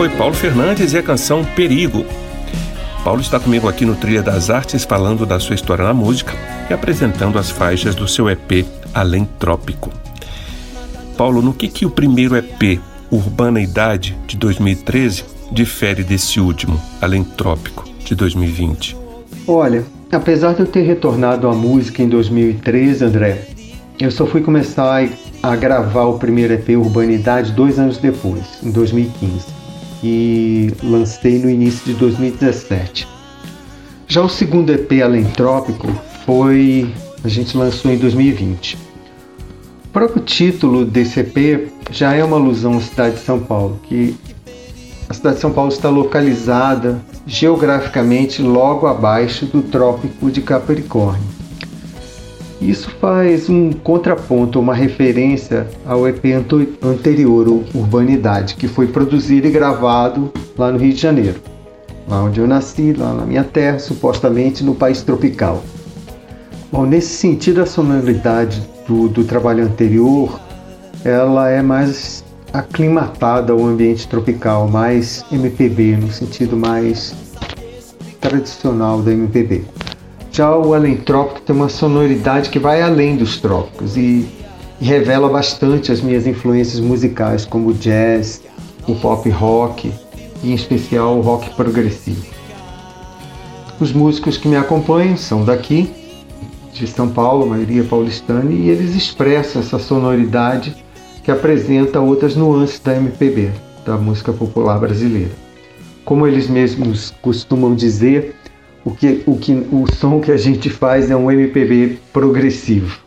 foi 0.00 0.08
Paulo 0.08 0.32
Fernandes 0.32 0.94
e 0.94 0.96
a 0.96 1.02
canção 1.02 1.44
Perigo. 1.44 2.06
Paulo 3.04 3.20
está 3.20 3.38
comigo 3.38 3.68
aqui 3.68 3.84
no 3.84 3.94
Trilha 3.94 4.22
das 4.22 4.48
Artes 4.48 4.82
falando 4.82 5.26
da 5.26 5.38
sua 5.38 5.54
história 5.54 5.84
na 5.84 5.92
música 5.92 6.32
e 6.70 6.72
apresentando 6.72 7.38
as 7.38 7.50
faixas 7.50 7.94
do 7.94 8.08
seu 8.08 8.30
EP 8.30 8.64
Além 8.94 9.28
Trópico. 9.38 9.90
Paulo, 11.18 11.42
no 11.42 11.52
que, 11.52 11.68
que 11.68 11.84
o 11.84 11.90
primeiro 11.90 12.34
EP, 12.34 12.80
Urbana 13.10 13.60
Idade, 13.60 14.16
de 14.26 14.38
2013, 14.38 15.22
difere 15.52 16.02
desse 16.02 16.40
último, 16.40 16.80
Além 16.98 17.22
Trópico, 17.22 17.84
de 18.02 18.14
2020? 18.14 18.96
Olha, 19.46 19.84
apesar 20.10 20.54
de 20.54 20.60
eu 20.60 20.66
ter 20.66 20.80
retornado 20.80 21.46
à 21.46 21.54
música 21.54 22.02
em 22.02 22.08
2013, 22.08 23.04
André, 23.04 23.48
eu 24.00 24.10
só 24.10 24.24
fui 24.24 24.40
começar 24.40 25.06
a 25.42 25.56
gravar 25.56 26.04
o 26.04 26.18
primeiro 26.18 26.54
EP 26.54 26.70
Urbanidade 26.70 27.52
dois 27.52 27.78
anos 27.78 27.98
depois, 27.98 28.62
em 28.62 28.70
2015 28.70 29.59
que 30.00 30.72
lancei 30.82 31.38
no 31.38 31.50
início 31.50 31.84
de 31.84 31.94
2017. 31.94 33.06
Já 34.08 34.22
o 34.22 34.28
segundo 34.28 34.72
EP 34.72 35.02
Alentrópico 35.02 35.86
foi 36.24 36.92
a 37.22 37.28
gente 37.28 37.56
lançou 37.56 37.90
em 37.90 37.98
2020. 37.98 38.76
O 39.84 39.88
próprio 39.92 40.22
título 40.22 40.84
desse 40.84 41.20
EP 41.20 41.70
já 41.90 42.14
é 42.14 42.24
uma 42.24 42.36
alusão 42.36 42.78
à 42.78 42.80
cidade 42.80 43.16
de 43.16 43.22
São 43.22 43.40
Paulo, 43.40 43.80
que 43.84 44.16
a 45.08 45.14
cidade 45.14 45.36
de 45.36 45.42
São 45.42 45.52
Paulo 45.52 45.70
está 45.70 45.88
localizada 45.88 47.00
geograficamente 47.26 48.40
logo 48.40 48.86
abaixo 48.86 49.46
do 49.46 49.62
Trópico 49.62 50.30
de 50.30 50.40
Capricórnio. 50.40 51.39
Isso 52.60 52.90
faz 53.00 53.48
um 53.48 53.72
contraponto, 53.72 54.60
uma 54.60 54.74
referência 54.74 55.66
ao 55.86 56.06
EP 56.06 56.24
anterior, 56.82 57.48
Urbanidade, 57.74 58.54
que 58.54 58.68
foi 58.68 58.86
produzido 58.86 59.46
e 59.46 59.50
gravado 59.50 60.30
lá 60.58 60.70
no 60.70 60.78
Rio 60.78 60.92
de 60.92 61.00
Janeiro, 61.00 61.40
lá 62.06 62.22
onde 62.22 62.38
eu 62.38 62.46
nasci, 62.46 62.92
lá 62.92 63.14
na 63.14 63.24
minha 63.24 63.44
terra, 63.44 63.78
supostamente 63.78 64.62
no 64.62 64.74
país 64.74 65.02
tropical. 65.02 65.62
Bom, 66.70 66.84
nesse 66.84 67.16
sentido, 67.16 67.62
a 67.62 67.66
sonoridade 67.66 68.62
do, 68.86 69.08
do 69.08 69.24
trabalho 69.24 69.64
anterior, 69.64 70.38
ela 71.02 71.48
é 71.48 71.62
mais 71.62 72.22
aclimatada 72.52 73.54
ao 73.54 73.64
ambiente 73.64 74.06
tropical, 74.06 74.68
mais 74.68 75.24
MPB, 75.32 75.96
no 75.96 76.12
sentido 76.12 76.58
mais 76.58 77.14
tradicional 78.20 79.00
da 79.00 79.12
MPB. 79.12 79.64
O 80.48 80.72
Alentrópico 80.72 81.42
tem 81.42 81.54
uma 81.54 81.68
sonoridade 81.68 82.48
que 82.48 82.58
vai 82.58 82.80
além 82.80 83.14
dos 83.14 83.38
trópicos 83.38 83.94
e, 83.94 84.26
e 84.80 84.84
revela 84.86 85.28
bastante 85.28 85.92
as 85.92 86.00
minhas 86.00 86.26
influências 86.26 86.80
musicais, 86.80 87.44
como 87.44 87.68
o 87.68 87.74
jazz, 87.74 88.40
o 88.88 88.94
pop 88.94 89.28
rock 89.28 89.92
e, 90.42 90.50
em 90.50 90.54
especial, 90.54 91.18
o 91.18 91.20
rock 91.20 91.50
progressivo. 91.54 92.24
Os 93.78 93.92
músicos 93.92 94.38
que 94.38 94.48
me 94.48 94.56
acompanham 94.56 95.14
são 95.14 95.44
daqui, 95.44 95.90
de 96.72 96.86
São 96.86 97.10
Paulo, 97.10 97.44
a 97.44 97.48
maioria 97.48 97.84
paulistana, 97.84 98.50
e 98.50 98.70
eles 98.70 98.94
expressam 98.94 99.60
essa 99.60 99.78
sonoridade 99.78 100.74
que 101.22 101.30
apresenta 101.30 102.00
outras 102.00 102.34
nuances 102.34 102.80
da 102.80 102.96
MPB, 102.96 103.50
da 103.84 103.98
música 103.98 104.32
popular 104.32 104.78
brasileira. 104.78 105.32
Como 106.02 106.26
eles 106.26 106.48
mesmos 106.48 107.12
costumam 107.20 107.74
dizer, 107.74 108.39
o, 108.84 108.90
que, 108.90 109.22
o, 109.26 109.36
que, 109.36 109.52
o 109.52 109.84
som 109.94 110.20
que 110.20 110.32
a 110.32 110.36
gente 110.36 110.70
faz 110.70 111.10
é 111.10 111.16
um 111.16 111.30
MPB 111.30 111.98
progressivo. 112.12 112.98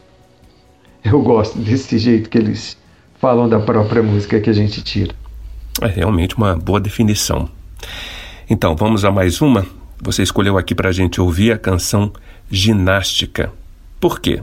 Eu 1.04 1.22
gosto 1.22 1.58
desse 1.60 1.98
jeito 1.98 2.30
que 2.30 2.38
eles 2.38 2.78
falam 3.20 3.50
da 3.50 3.60
própria 3.60 4.02
música 4.02 4.40
que 4.40 4.50
a 4.50 4.54
gente 4.54 4.82
tira. 4.82 5.14
É 5.82 5.88
realmente 5.88 6.38
uma 6.38 6.56
boa 6.56 6.80
definição. 6.80 7.50
Então, 8.50 8.76
vamos 8.76 9.04
a 9.04 9.12
mais 9.12 9.42
uma? 9.42 9.66
Você 10.02 10.22
escolheu 10.22 10.58
aqui 10.58 10.76
para 10.76 10.90
a 10.90 10.92
gente 10.92 11.20
ouvir 11.20 11.52
a 11.52 11.58
canção 11.58 12.12
Ginástica. 12.50 13.52
Por 14.00 14.20
quê? 14.20 14.42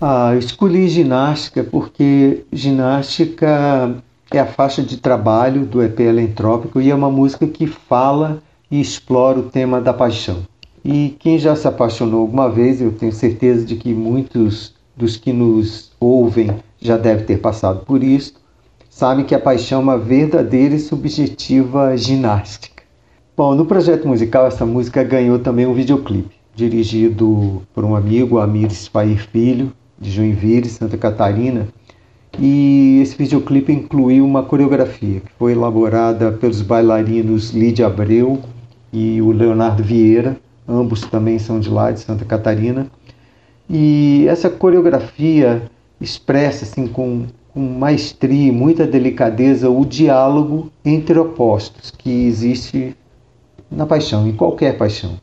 Ah, 0.00 0.30
eu 0.32 0.38
escolhi 0.38 0.88
ginástica 0.88 1.62
porque 1.62 2.44
ginástica 2.50 3.96
é 4.30 4.38
a 4.38 4.46
faixa 4.46 4.82
de 4.82 4.96
trabalho 4.96 5.66
do 5.66 5.82
EP 5.82 6.00
Elentrópico 6.00 6.80
e 6.80 6.90
é 6.90 6.94
uma 6.94 7.10
música 7.10 7.46
que 7.46 7.66
fala 7.66 8.42
e 8.70 8.80
explora 8.80 9.40
o 9.40 9.42
tema 9.42 9.80
da 9.80 9.92
paixão. 9.92 10.46
E 10.84 11.16
quem 11.18 11.38
já 11.38 11.54
se 11.54 11.68
apaixonou 11.68 12.22
alguma 12.22 12.48
vez, 12.48 12.80
eu 12.80 12.92
tenho 12.92 13.12
certeza 13.12 13.64
de 13.64 13.76
que 13.76 13.92
muitos 13.92 14.74
dos 14.96 15.16
que 15.16 15.32
nos 15.32 15.92
ouvem 16.00 16.50
já 16.80 16.96
devem 16.96 17.24
ter 17.24 17.38
passado 17.38 17.84
por 17.84 18.02
isso, 18.02 18.34
sabem 18.88 19.24
que 19.24 19.34
a 19.34 19.40
paixão 19.40 19.80
é 19.80 19.82
uma 19.82 19.98
verdadeira 19.98 20.74
e 20.74 20.80
subjetiva 20.80 21.96
ginástica. 21.96 22.82
Bom, 23.36 23.54
no 23.54 23.64
projeto 23.64 24.06
musical 24.06 24.46
essa 24.46 24.66
música 24.66 25.02
ganhou 25.02 25.38
também 25.38 25.66
um 25.66 25.74
videoclipe, 25.74 26.34
dirigido 26.54 27.62
por 27.74 27.84
um 27.84 27.94
amigo, 27.94 28.38
Amir 28.38 28.70
Spair 28.70 29.26
Filho, 29.30 29.72
de 29.98 30.10
Joinville, 30.10 30.68
Santa 30.68 30.96
Catarina. 30.96 31.68
E 32.38 33.00
esse 33.02 33.16
videoclipe 33.16 33.72
incluiu 33.72 34.24
uma 34.24 34.42
coreografia 34.42 35.20
que 35.20 35.32
foi 35.38 35.52
elaborada 35.52 36.32
pelos 36.32 36.62
bailarinos 36.62 37.50
Lídia 37.50 37.86
Abreu 37.86 38.38
e 38.92 39.20
o 39.20 39.30
Leonardo 39.30 39.82
Vieira, 39.82 40.36
ambos 40.70 41.02
também 41.02 41.38
são 41.38 41.58
de 41.58 41.68
lá, 41.68 41.90
de 41.90 42.00
Santa 42.00 42.24
Catarina. 42.24 42.86
E 43.68 44.26
essa 44.28 44.48
coreografia 44.48 45.62
expressa 46.00 46.64
assim, 46.64 46.86
com, 46.86 47.26
com 47.52 47.60
maestria 47.60 48.48
e 48.48 48.52
muita 48.52 48.86
delicadeza 48.86 49.68
o 49.68 49.84
diálogo 49.84 50.70
entre 50.84 51.18
opostos 51.18 51.90
que 51.90 52.26
existe 52.26 52.96
na 53.70 53.86
paixão, 53.86 54.26
em 54.26 54.32
qualquer 54.32 54.76
paixão. 54.76 55.18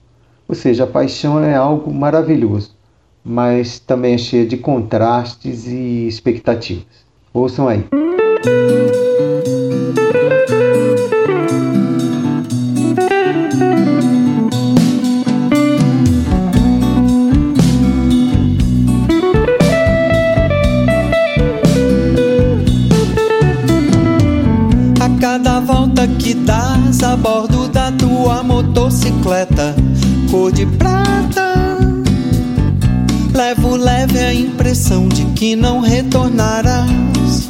Ou 0.47 0.55
seja, 0.55 0.85
a 0.85 0.87
paixão 0.87 1.43
é 1.43 1.55
algo 1.55 1.93
maravilhoso 1.93 2.77
mas 3.27 3.77
também 3.77 4.13
é 4.13 4.17
cheia 4.17 4.45
de 4.45 4.55
contrastes 4.55 5.67
e 5.67 6.07
expectativas. 6.07 6.85
Ouçam 7.33 7.67
aí. 7.67 7.83
A 10.49 10.86
que 26.15 26.33
dás 26.33 27.03
a 27.03 27.15
bordo 27.15 27.67
da 27.67 27.91
tua 27.91 28.43
motocicleta, 28.43 29.75
cor 30.29 30.51
de 30.51 30.65
prata 30.65 31.57
Levo 33.37 33.75
leve 33.75 34.17
a 34.17 34.33
impressão 34.33 35.07
de 35.07 35.23
que 35.25 35.55
não 35.55 35.79
retornarás. 35.79 37.47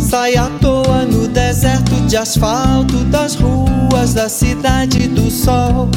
Sai 0.00 0.34
à 0.34 0.50
toa 0.60 1.04
no 1.04 1.28
deserto 1.28 1.94
de 2.08 2.16
asfalto 2.16 2.96
das 3.04 3.36
ruas 3.36 4.12
da 4.12 4.28
cidade 4.28 5.06
do 5.06 5.30
sol. 5.30 5.88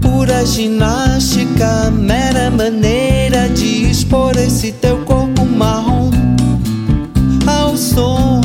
Pura 0.00 0.44
ginástica, 0.44 1.88
mera 1.92 2.50
maneira 2.50 3.48
de 3.50 3.88
expor 3.88 4.36
esse 4.36 4.72
teu 4.72 5.04
corpo 5.04 5.44
marrom 5.46 6.10
ao 7.46 7.76
som, 7.76 8.40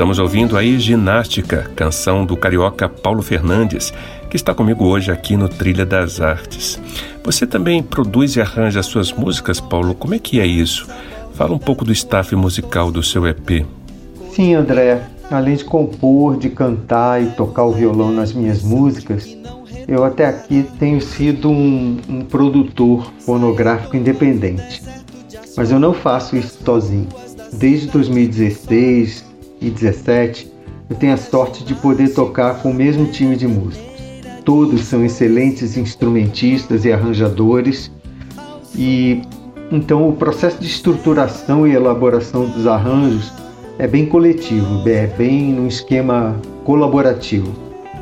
Estamos 0.00 0.18
ouvindo 0.18 0.56
aí 0.56 0.78
Ginástica, 0.78 1.70
canção 1.76 2.24
do 2.24 2.34
carioca 2.34 2.88
Paulo 2.88 3.20
Fernandes, 3.20 3.92
que 4.30 4.36
está 4.36 4.54
comigo 4.54 4.86
hoje 4.86 5.12
aqui 5.12 5.36
no 5.36 5.46
Trilha 5.46 5.84
das 5.84 6.22
Artes. 6.22 6.80
Você 7.22 7.46
também 7.46 7.82
produz 7.82 8.34
e 8.34 8.40
arranja 8.40 8.82
suas 8.82 9.12
músicas, 9.12 9.60
Paulo? 9.60 9.94
Como 9.94 10.14
é 10.14 10.18
que 10.18 10.40
é 10.40 10.46
isso? 10.46 10.88
Fala 11.34 11.52
um 11.52 11.58
pouco 11.58 11.84
do 11.84 11.92
staff 11.92 12.34
musical 12.34 12.90
do 12.90 13.02
seu 13.02 13.26
EP. 13.26 13.66
Sim, 14.32 14.54
André. 14.54 15.02
Além 15.30 15.56
de 15.56 15.66
compor, 15.66 16.38
de 16.38 16.48
cantar 16.48 17.22
e 17.22 17.26
tocar 17.32 17.64
o 17.64 17.72
violão 17.72 18.10
nas 18.10 18.32
minhas 18.32 18.62
músicas, 18.62 19.36
eu 19.86 20.02
até 20.02 20.24
aqui 20.24 20.66
tenho 20.78 21.02
sido 21.02 21.50
um, 21.50 21.98
um 22.08 22.20
produtor 22.22 23.12
fonográfico 23.18 23.98
independente. 23.98 24.82
Mas 25.54 25.70
eu 25.70 25.78
não 25.78 25.92
faço 25.92 26.38
isso 26.38 26.56
sozinho. 26.64 27.06
Desde 27.52 27.88
2016, 27.88 29.28
2017, 29.60 30.50
eu 30.88 30.96
tenho 30.96 31.12
a 31.12 31.16
sorte 31.16 31.62
de 31.62 31.74
poder 31.74 32.08
tocar 32.14 32.62
com 32.62 32.70
o 32.70 32.74
mesmo 32.74 33.06
time 33.06 33.36
de 33.36 33.46
músicos. 33.46 33.90
Todos 34.44 34.82
são 34.84 35.04
excelentes 35.04 35.76
instrumentistas 35.76 36.84
e 36.84 36.92
arranjadores, 36.92 37.90
e 38.74 39.22
então 39.70 40.08
o 40.08 40.12
processo 40.14 40.58
de 40.58 40.66
estruturação 40.66 41.66
e 41.66 41.72
elaboração 41.72 42.46
dos 42.46 42.66
arranjos 42.66 43.32
é 43.78 43.86
bem 43.86 44.06
coletivo, 44.06 44.82
é 44.88 45.06
bem 45.06 45.52
num 45.52 45.68
esquema 45.68 46.36
colaborativo, 46.64 47.52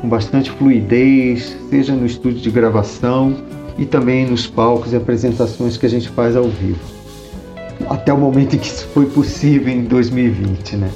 com 0.01 0.09
bastante 0.09 0.49
fluidez, 0.49 1.55
seja 1.69 1.93
no 1.93 2.05
estúdio 2.05 2.39
de 2.39 2.49
gravação 2.49 3.35
e 3.77 3.85
também 3.85 4.25
nos 4.25 4.47
palcos 4.47 4.93
e 4.93 4.95
apresentações 4.95 5.77
que 5.77 5.85
a 5.85 5.89
gente 5.89 6.09
faz 6.09 6.35
ao 6.35 6.45
vivo. 6.45 6.79
até 7.89 8.11
o 8.11 8.17
momento 8.17 8.55
em 8.55 8.59
que 8.59 8.67
isso 8.67 8.85
foi 8.87 9.05
possível 9.05 9.71
em 9.73 9.83
2020, 9.83 10.75
né? 10.75 10.89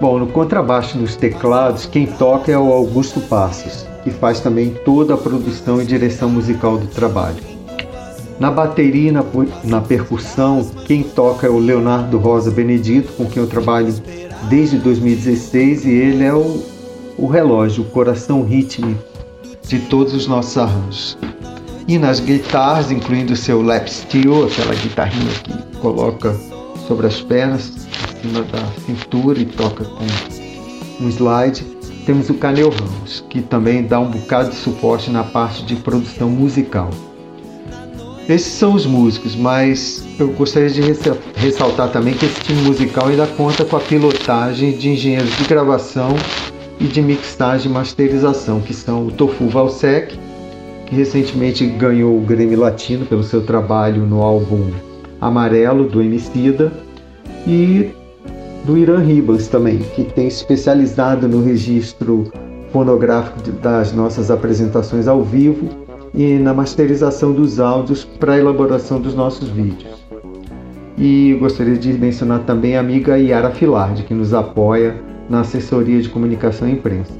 Bom, 0.00 0.18
no 0.18 0.28
contrabaixo 0.28 0.96
nos 0.96 1.14
teclados, 1.14 1.84
quem 1.84 2.06
toca 2.06 2.50
é 2.50 2.56
o 2.56 2.72
Augusto 2.72 3.20
Passos, 3.20 3.86
que 4.02 4.10
faz 4.10 4.40
também 4.40 4.70
toda 4.82 5.12
a 5.12 5.16
produção 5.18 5.82
e 5.82 5.84
direção 5.84 6.30
musical 6.30 6.78
do 6.78 6.86
trabalho. 6.86 7.36
Na 8.38 8.50
bateria 8.50 9.10
e 9.10 9.12
na, 9.12 9.22
na 9.62 9.82
percussão, 9.82 10.64
quem 10.86 11.02
toca 11.02 11.46
é 11.46 11.50
o 11.50 11.58
Leonardo 11.58 12.16
Rosa 12.16 12.50
Benedito, 12.50 13.12
com 13.12 13.26
quem 13.26 13.42
eu 13.42 13.46
trabalho 13.46 13.92
desde 14.48 14.78
2016 14.78 15.84
e 15.84 15.90
ele 15.90 16.24
é 16.24 16.32
o, 16.32 16.62
o 17.18 17.26
relógio, 17.26 17.84
o 17.84 17.90
coração 17.90 18.42
rítmico 18.42 19.04
de 19.68 19.80
todos 19.80 20.14
os 20.14 20.26
nossos 20.26 20.56
arranjos. 20.56 21.18
E 21.86 21.98
nas 21.98 22.20
guitarras, 22.20 22.90
incluindo 22.90 23.34
o 23.34 23.36
seu 23.36 23.60
lap 23.60 23.86
steel, 23.86 24.46
aquela 24.46 24.74
guitarrinha 24.74 25.30
que 25.44 25.76
coloca 25.76 26.34
sobre 26.88 27.06
as 27.06 27.20
pernas, 27.20 27.89
em 28.20 28.28
cima 28.28 28.44
da 28.44 28.66
cintura 28.84 29.38
e 29.40 29.46
toca 29.46 29.84
com 29.84 30.04
um 31.04 31.08
slide, 31.08 31.64
temos 32.04 32.28
o 32.28 32.34
Canel 32.34 32.70
Ramos, 32.70 33.24
que 33.30 33.40
também 33.40 33.82
dá 33.82 33.98
um 33.98 34.10
bocado 34.10 34.50
de 34.50 34.56
suporte 34.56 35.10
na 35.10 35.24
parte 35.24 35.64
de 35.64 35.76
produção 35.76 36.28
musical. 36.28 36.90
Esses 38.28 38.52
são 38.52 38.74
os 38.74 38.86
músicos, 38.86 39.34
mas 39.34 40.04
eu 40.18 40.28
gostaria 40.28 40.70
de 40.70 40.82
ressaltar 41.34 41.90
também 41.90 42.14
que 42.14 42.26
esse 42.26 42.40
time 42.42 42.62
musical 42.62 43.08
ainda 43.08 43.26
conta 43.26 43.64
com 43.64 43.76
a 43.76 43.80
pilotagem 43.80 44.72
de 44.72 44.90
engenheiros 44.90 45.36
de 45.36 45.44
gravação 45.44 46.14
e 46.78 46.84
de 46.84 47.02
mixagem 47.02 47.70
e 47.70 47.74
masterização, 47.74 48.60
que 48.60 48.72
são 48.72 49.06
o 49.06 49.10
Tofu 49.10 49.48
Valsec, 49.48 50.16
que 50.86 50.94
recentemente 50.94 51.66
ganhou 51.66 52.16
o 52.16 52.20
Grêmio 52.20 52.60
Latino 52.60 53.04
pelo 53.04 53.24
seu 53.24 53.42
trabalho 53.44 54.06
no 54.06 54.22
álbum 54.22 54.70
Amarelo 55.20 55.88
do 55.88 56.00
Emicida, 56.00 56.72
e 57.46 57.90
do 58.70 58.78
Irã 58.78 59.00
Ribas 59.00 59.48
também, 59.48 59.78
que 59.78 60.04
tem 60.04 60.28
especializado 60.28 61.26
no 61.26 61.42
registro 61.42 62.30
fonográfico 62.72 63.50
das 63.60 63.92
nossas 63.92 64.30
apresentações 64.30 65.08
ao 65.08 65.24
vivo 65.24 65.68
e 66.14 66.34
na 66.34 66.54
masterização 66.54 67.32
dos 67.32 67.58
áudios 67.58 68.04
para 68.04 68.34
a 68.34 68.38
elaboração 68.38 69.00
dos 69.00 69.12
nossos 69.12 69.48
vídeos. 69.48 70.00
E 70.96 71.36
gostaria 71.40 71.76
de 71.76 71.92
mencionar 71.94 72.44
também 72.44 72.76
a 72.76 72.80
amiga 72.80 73.18
Yara 73.18 73.50
Filardi, 73.50 74.04
que 74.04 74.14
nos 74.14 74.32
apoia 74.32 74.94
na 75.28 75.40
assessoria 75.40 76.00
de 76.00 76.08
comunicação 76.08 76.68
e 76.68 76.72
imprensa. 76.72 77.12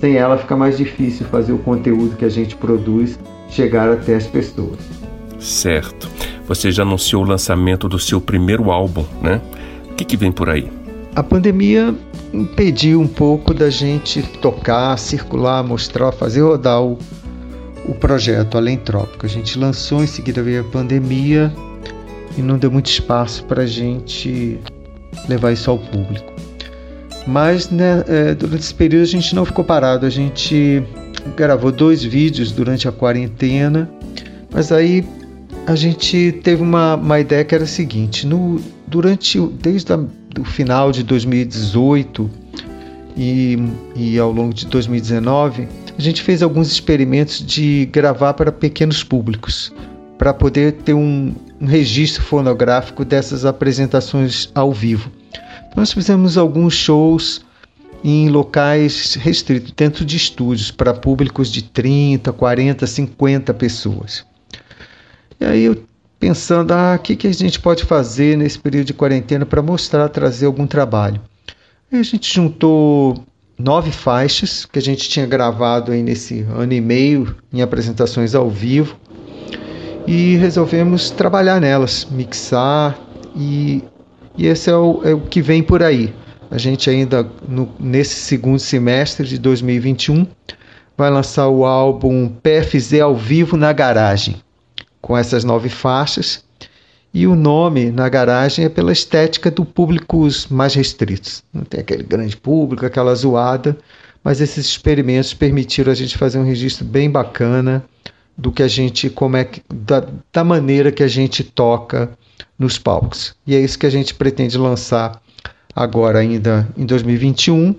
Sem 0.00 0.16
ela 0.16 0.38
fica 0.38 0.56
mais 0.56 0.78
difícil 0.78 1.26
fazer 1.26 1.52
o 1.52 1.58
conteúdo 1.58 2.16
que 2.16 2.24
a 2.24 2.30
gente 2.30 2.56
produz 2.56 3.18
chegar 3.50 3.90
até 3.90 4.14
as 4.14 4.26
pessoas. 4.26 4.78
Certo. 5.38 6.08
Você 6.48 6.72
já 6.72 6.82
anunciou 6.82 7.24
o 7.24 7.28
lançamento 7.28 7.90
do 7.90 7.98
seu 7.98 8.22
primeiro 8.22 8.70
álbum, 8.70 9.04
né? 9.20 9.42
O 9.90 9.94
que, 9.96 10.04
que 10.06 10.16
vem 10.16 10.32
por 10.32 10.48
aí? 10.48 10.83
A 11.14 11.22
pandemia 11.22 11.94
impediu 12.32 13.00
um 13.00 13.06
pouco 13.06 13.54
da 13.54 13.70
gente 13.70 14.20
tocar, 14.40 14.98
circular, 14.98 15.62
mostrar, 15.62 16.10
fazer 16.10 16.40
rodar 16.40 16.82
o, 16.82 16.98
o 17.86 17.94
projeto 17.94 18.58
Além 18.58 18.76
Trópico. 18.78 19.24
A 19.24 19.28
gente 19.28 19.56
lançou, 19.56 20.02
em 20.02 20.08
seguida 20.08 20.42
veio 20.42 20.62
a 20.62 20.64
pandemia 20.64 21.52
e 22.36 22.42
não 22.42 22.58
deu 22.58 22.70
muito 22.70 22.86
espaço 22.86 23.44
para 23.44 23.62
a 23.62 23.66
gente 23.66 24.58
levar 25.28 25.52
isso 25.52 25.70
ao 25.70 25.78
público. 25.78 26.32
Mas 27.26 27.70
né, 27.70 28.04
é, 28.08 28.34
durante 28.34 28.62
esse 28.62 28.74
período 28.74 29.04
a 29.04 29.06
gente 29.06 29.34
não 29.36 29.44
ficou 29.44 29.64
parado, 29.64 30.04
a 30.04 30.10
gente 30.10 30.82
gravou 31.36 31.70
dois 31.70 32.02
vídeos 32.02 32.50
durante 32.50 32.88
a 32.88 32.92
quarentena, 32.92 33.88
mas 34.52 34.72
aí 34.72 35.04
a 35.66 35.74
gente 35.76 36.40
teve 36.42 36.60
uma, 36.62 36.96
uma 36.96 37.20
ideia 37.20 37.44
que 37.44 37.54
era 37.54 37.64
a 37.64 37.68
seguinte: 37.68 38.26
no, 38.26 38.60
durante 38.86 39.40
desde 39.40 39.92
o 40.38 40.44
final 40.44 40.92
de 40.92 41.02
2018 41.02 42.30
e, 43.16 43.58
e 43.94 44.18
ao 44.18 44.32
longo 44.32 44.52
de 44.52 44.66
2019, 44.66 45.68
a 45.96 46.02
gente 46.02 46.22
fez 46.22 46.42
alguns 46.42 46.70
experimentos 46.70 47.44
de 47.44 47.86
gravar 47.86 48.34
para 48.34 48.50
pequenos 48.50 49.04
públicos, 49.04 49.72
para 50.18 50.34
poder 50.34 50.72
ter 50.72 50.94
um, 50.94 51.34
um 51.60 51.66
registro 51.66 52.22
fonográfico 52.22 53.04
dessas 53.04 53.44
apresentações 53.44 54.50
ao 54.54 54.72
vivo. 54.72 55.10
Então, 55.30 55.76
nós 55.76 55.92
fizemos 55.92 56.36
alguns 56.36 56.74
shows 56.74 57.44
em 58.02 58.28
locais 58.28 59.14
restritos, 59.14 59.72
dentro 59.72 60.04
de 60.04 60.16
estúdios, 60.16 60.70
para 60.70 60.92
públicos 60.92 61.50
de 61.50 61.62
30, 61.62 62.32
40, 62.32 62.86
50 62.86 63.54
pessoas. 63.54 64.26
E 65.40 65.44
aí 65.44 65.64
eu 65.64 65.82
pensando, 66.24 66.72
ah, 66.72 66.96
o 66.98 67.02
que, 67.02 67.16
que 67.16 67.26
a 67.26 67.34
gente 67.34 67.60
pode 67.60 67.84
fazer 67.84 68.34
nesse 68.34 68.58
período 68.58 68.86
de 68.86 68.94
quarentena 68.94 69.44
para 69.44 69.60
mostrar, 69.60 70.08
trazer 70.08 70.46
algum 70.46 70.66
trabalho. 70.66 71.20
A 71.92 72.02
gente 72.02 72.32
juntou 72.32 73.22
nove 73.58 73.92
faixas 73.92 74.64
que 74.64 74.78
a 74.78 74.82
gente 74.82 75.06
tinha 75.06 75.26
gravado 75.26 75.92
aí 75.92 76.02
nesse 76.02 76.40
ano 76.40 76.72
e 76.72 76.80
meio 76.80 77.36
em 77.52 77.60
apresentações 77.60 78.34
ao 78.34 78.48
vivo 78.48 78.96
e 80.06 80.36
resolvemos 80.36 81.10
trabalhar 81.10 81.60
nelas, 81.60 82.08
mixar 82.10 82.98
e, 83.36 83.84
e 84.34 84.46
esse 84.46 84.70
é 84.70 84.76
o, 84.76 85.02
é 85.04 85.12
o 85.12 85.20
que 85.20 85.42
vem 85.42 85.62
por 85.62 85.82
aí. 85.82 86.10
A 86.50 86.56
gente 86.56 86.88
ainda 86.88 87.28
no, 87.46 87.68
nesse 87.78 88.14
segundo 88.14 88.58
semestre 88.58 89.28
de 89.28 89.38
2021 89.38 90.26
vai 90.96 91.10
lançar 91.10 91.48
o 91.48 91.66
álbum 91.66 92.30
PFZ 92.30 93.00
ao 93.02 93.14
vivo 93.14 93.58
na 93.58 93.74
garagem 93.74 94.36
com 95.04 95.18
essas 95.18 95.44
nove 95.44 95.68
faixas. 95.68 96.42
E 97.12 97.26
o 97.26 97.34
nome 97.34 97.90
na 97.90 98.08
garagem 98.08 98.64
é 98.64 98.68
pela 98.70 98.90
estética 98.90 99.50
do 99.50 99.62
públicos 99.62 100.46
mais 100.46 100.72
restritos. 100.72 101.44
Não 101.52 101.62
tem 101.62 101.80
aquele 101.80 102.02
grande 102.02 102.34
público, 102.34 102.86
aquela 102.86 103.14
zoada, 103.14 103.76
mas 104.24 104.40
esses 104.40 104.64
experimentos 104.64 105.34
permitiram 105.34 105.92
a 105.92 105.94
gente 105.94 106.16
fazer 106.16 106.38
um 106.38 106.44
registro 106.44 106.86
bem 106.86 107.10
bacana 107.10 107.84
do 108.36 108.50
que 108.50 108.62
a 108.62 108.66
gente, 108.66 109.10
como 109.10 109.36
é 109.36 109.46
da, 109.68 110.08
da 110.32 110.42
maneira 110.42 110.90
que 110.90 111.02
a 111.02 111.08
gente 111.08 111.44
toca 111.44 112.10
nos 112.58 112.78
palcos. 112.78 113.36
E 113.46 113.54
é 113.54 113.60
isso 113.60 113.78
que 113.78 113.86
a 113.86 113.90
gente 113.90 114.14
pretende 114.14 114.56
lançar 114.56 115.20
agora 115.76 116.20
ainda 116.20 116.66
em 116.78 116.86
2021. 116.86 117.74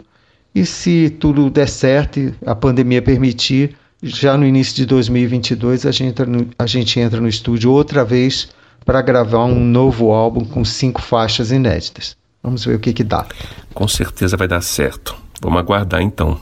E 0.53 0.63
se 0.63 1.09
tudo 1.09 1.49
der 1.49 1.67
certo 1.67 2.19
e 2.19 2.33
a 2.45 2.53
pandemia 2.53 3.01
permitir, 3.01 3.75
já 4.06 4.38
no 4.38 4.46
início 4.46 4.76
de 4.76 4.86
2022 4.86 5.86
a 5.86 5.91
gente 5.91 6.10
entra 6.10 6.26
no, 6.28 6.48
a 6.60 6.68
gente 6.68 7.00
entra 7.00 7.20
no 7.20 7.28
estúdio 7.28 7.72
outra 7.72 8.06
vez 8.06 8.50
para 8.86 9.02
gravar 9.02 9.46
um 9.46 9.60
novo 9.60 10.12
álbum 10.12 10.46
com 10.46 10.63
cinco 10.63 11.02
faixas 11.02 11.52
inéditas. 11.52 12.15
Vamos 12.44 12.63
ver 12.63 12.76
o 12.76 12.80
que, 12.80 12.94
que 12.94 13.04
dá. 13.04 13.26
Com 13.74 13.88
certeza 13.88 14.38
vai 14.38 14.48
dar 14.48 14.62
certo. 14.62 15.15
Vamos 15.41 15.60
aguardar 15.60 16.02
então. 16.02 16.39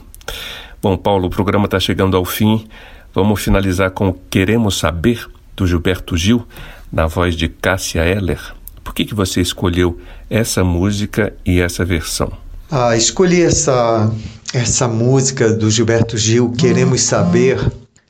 Bom, 0.82 0.94
Paulo, 0.98 1.28
o 1.28 1.30
programa 1.30 1.64
está 1.64 1.80
chegando 1.80 2.14
ao 2.14 2.24
fim. 2.26 2.66
Vamos 3.14 3.42
finalizar 3.42 3.90
com 3.92 4.12
Queremos 4.12 4.78
Saber, 4.78 5.26
do 5.56 5.66
Gilberto 5.66 6.14
Gil, 6.16 6.46
na 6.92 7.06
voz 7.06 7.34
de 7.34 7.48
Cássia 7.48 8.04
Eller. 8.04 8.40
Por 8.82 8.92
que, 8.92 9.06
que 9.06 9.14
você 9.14 9.40
escolheu 9.40 9.98
essa 10.28 10.62
música 10.62 11.32
e 11.46 11.58
essa 11.60 11.82
versão? 11.86 12.30
Ah, 12.70 12.94
escolhi 12.94 13.40
essa 13.40 14.12
essa 14.54 14.86
música 14.86 15.52
do 15.52 15.68
Gilberto 15.68 16.16
Gil, 16.16 16.52
Queremos 16.52 17.02
Saber, 17.02 17.58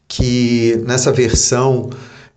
que 0.06 0.78
nessa 0.86 1.10
versão 1.10 1.88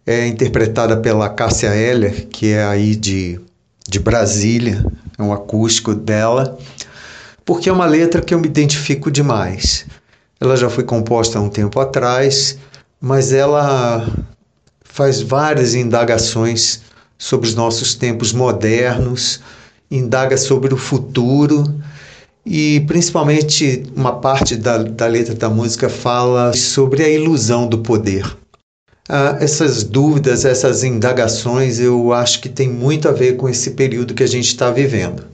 é 0.05 0.25
interpretada 0.25 0.95
pela 0.95 1.27
Cássia 1.27 1.75
Heller, 1.75 2.25
que 2.27 2.53
é 2.53 2.63
aí 2.63 2.95
de, 2.95 3.37
de 3.85 3.99
Brasília, 3.99 4.81
é 5.17 5.21
um 5.21 5.33
acústico 5.33 5.93
dela, 5.93 6.57
porque 7.43 7.67
é 7.67 7.73
uma 7.73 7.85
letra 7.85 8.21
que 8.21 8.33
eu 8.33 8.39
me 8.39 8.47
identifico 8.47 9.11
demais. 9.11 9.85
Ela 10.39 10.55
já 10.55 10.69
foi 10.69 10.85
composta 10.85 11.37
há 11.37 11.41
um 11.41 11.49
tempo 11.49 11.77
atrás, 11.77 12.57
mas 13.01 13.33
ela 13.33 14.07
faz 14.85 15.21
várias 15.21 15.75
indagações 15.75 16.79
sobre 17.17 17.49
os 17.49 17.55
nossos 17.55 17.93
tempos 17.93 18.31
modernos, 18.31 19.41
indaga 19.91 20.37
sobre 20.37 20.73
o 20.73 20.77
futuro 20.77 21.65
e 22.49 22.79
principalmente 22.81 23.83
uma 23.93 24.13
parte 24.13 24.55
da, 24.55 24.77
da 24.77 25.05
letra 25.05 25.35
da 25.35 25.49
música 25.49 25.89
fala 25.89 26.53
sobre 26.53 27.03
a 27.03 27.09
ilusão 27.09 27.67
do 27.67 27.79
poder. 27.79 28.25
Ah, 29.09 29.37
essas 29.41 29.83
dúvidas, 29.83 30.45
essas 30.45 30.83
indagações, 30.83 31.79
eu 31.79 32.13
acho 32.13 32.41
que 32.41 32.47
tem 32.47 32.69
muito 32.69 33.09
a 33.09 33.11
ver 33.11 33.35
com 33.35 33.49
esse 33.49 33.71
período 33.71 34.13
que 34.13 34.23
a 34.23 34.27
gente 34.27 34.47
está 34.47 34.71
vivendo. 34.71 35.25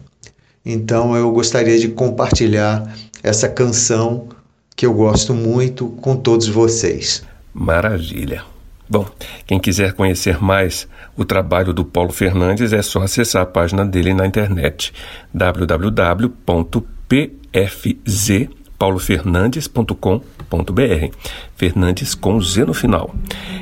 Então 0.65 1.15
eu 1.15 1.32
gostaria 1.32 1.78
de 1.78 1.89
compartilhar 1.89 2.91
essa 3.21 3.47
canção 3.47 4.28
que 4.76 4.86
eu 4.86 4.93
gosto 4.93 5.36
muito 5.36 5.89
com 6.02 6.15
todos 6.15 6.47
vocês. 6.47 7.23
Maravilha. 7.54 8.43
Bom, 8.89 9.06
quem 9.45 9.60
quiser 9.60 9.93
conhecer 9.93 10.41
mais 10.41 10.88
o 11.15 11.23
trabalho 11.23 11.73
do 11.73 11.86
Paulo 11.86 12.12
Fernandes 12.12 12.73
é 12.73 12.82
só 12.82 13.04
acessar 13.04 13.43
a 13.43 13.45
página 13.45 13.86
dele 13.86 14.13
na 14.13 14.26
internet 14.26 14.91
www 15.34 16.92
pfz.com.br 17.13 18.63
paulofernandes.com.br. 18.84 21.15
Fernandes 21.56 22.13
com 22.13 22.41
Z 22.41 22.65
no 22.65 22.73
final. 22.73 23.15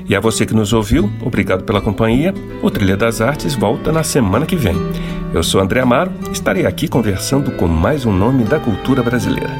E 0.09 0.15
a 0.15 0.19
você 0.19 0.47
que 0.47 0.55
nos 0.55 0.73
ouviu, 0.73 1.07
obrigado 1.23 1.63
pela 1.63 1.79
companhia. 1.79 2.33
O 2.63 2.71
Trilha 2.71 2.97
das 2.97 3.21
Artes 3.21 3.53
volta 3.53 3.91
na 3.91 4.01
semana 4.01 4.47
que 4.47 4.55
vem. 4.55 4.75
Eu 5.31 5.43
sou 5.43 5.61
André 5.61 5.81
Amaro, 5.81 6.11
estarei 6.31 6.65
aqui 6.65 6.87
conversando 6.87 7.51
com 7.51 7.67
mais 7.67 8.03
um 8.03 8.11
nome 8.11 8.45
da 8.45 8.59
cultura 8.59 9.03
brasileira. 9.03 9.51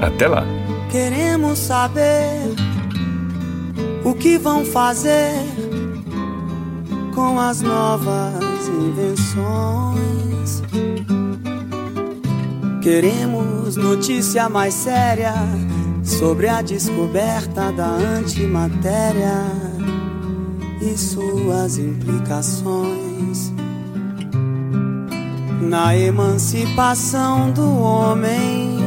Até 0.00 0.26
lá! 0.26 0.46
Queremos 0.90 1.58
saber 1.58 2.54
o 4.02 4.14
que 4.14 4.38
vão 4.38 4.64
fazer 4.64 5.34
com 7.14 7.38
as 7.38 7.60
novas 7.60 8.66
invenções. 8.68 10.62
Queremos 12.82 13.76
notícia 13.76 14.48
mais 14.48 14.74
séria 14.74 15.34
sobre 16.02 16.48
a 16.48 16.60
descoberta 16.62 17.70
da 17.70 17.86
antimatéria 17.86 19.46
e 20.80 20.98
suas 20.98 21.78
implicações 21.78 23.52
na 25.60 25.96
emancipação 25.96 27.52
do 27.52 27.78
homem 27.78 28.80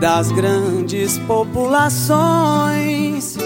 das 0.00 0.32
grandes 0.32 1.16
populações, 1.18 3.38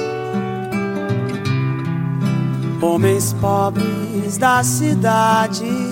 homens 2.81 3.35
pobres 3.35 4.39
das 4.39 4.67
cidades 4.69 5.84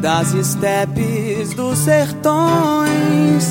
das 0.00 0.32
estepes 0.32 1.52
dos 1.54 1.78
sertões. 1.78 3.50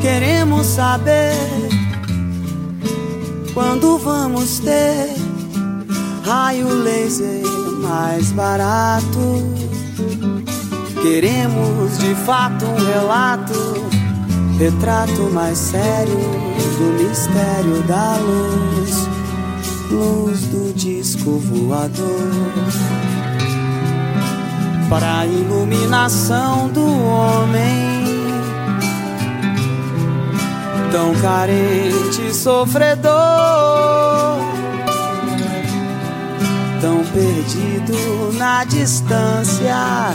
Queremos 0.00 0.66
saber 0.66 1.34
quando 3.54 3.98
vamos 3.98 4.58
ter 4.58 5.14
raio 6.24 6.68
laser 6.82 7.42
mais 7.80 8.32
barato. 8.32 9.06
Queremos 11.00 11.98
de 11.98 12.14
fato 12.26 12.64
um 12.64 12.84
relato, 12.92 13.88
retrato 14.58 15.30
mais 15.32 15.56
sério 15.56 16.18
do 16.78 17.04
mistério 17.04 17.82
da 17.84 18.16
luz, 18.16 19.08
luz 19.90 20.40
do 20.48 20.72
disco 20.74 21.38
voador 21.38 23.17
para 24.88 25.20
a 25.20 25.26
iluminação 25.26 26.68
do 26.68 26.84
homem. 26.84 28.08
Tão 30.90 31.14
carente, 31.16 32.34
sofredor, 32.34 33.12
tão 36.80 37.04
perdido 37.04 38.32
na 38.38 38.64
distância 38.64 40.14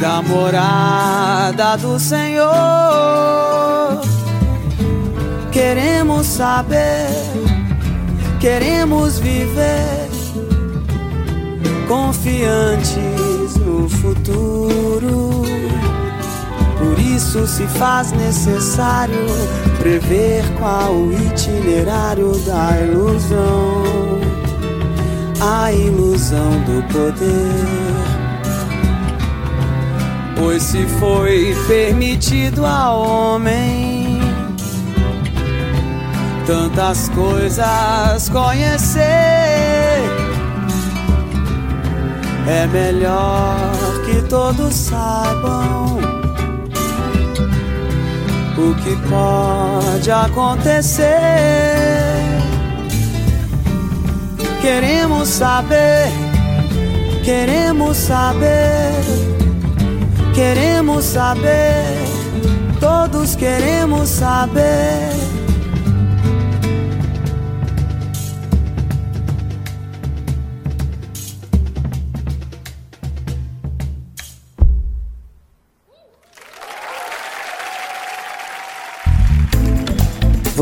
da 0.00 0.22
morada 0.22 1.76
do 1.76 2.00
Senhor. 2.00 2.44
Queremos 5.52 6.26
saber, 6.26 7.10
queremos 8.40 9.18
viver 9.18 10.03
confiantes 11.86 13.56
no 13.56 13.88
futuro. 13.88 15.42
Por 16.78 16.98
isso 16.98 17.46
se 17.46 17.66
faz 17.66 18.12
necessário 18.12 19.26
prever 19.78 20.44
qual 20.58 20.92
o 20.92 21.12
itinerário 21.12 22.32
da 22.40 22.80
ilusão, 22.80 23.82
a 25.40 25.72
ilusão 25.72 26.50
do 26.60 26.82
poder. 26.92 27.94
Pois 30.36 30.62
se 30.62 30.84
foi 31.00 31.56
permitido 31.66 32.66
ao 32.66 33.00
homem 33.00 34.20
tantas 36.46 37.08
coisas 37.10 38.28
conhecer 38.28 40.23
é 42.46 42.66
melhor 42.66 43.72
que 44.04 44.20
todos 44.28 44.74
saibam 44.74 45.98
o 48.56 48.74
que 48.76 48.96
pode 49.08 50.10
acontecer. 50.10 51.04
Queremos 54.60 55.28
saber, 55.28 56.08
queremos 57.24 57.96
saber, 57.96 58.92
queremos 60.34 61.04
saber, 61.04 61.84
todos 62.80 63.36
queremos 63.36 64.08
saber. 64.08 65.23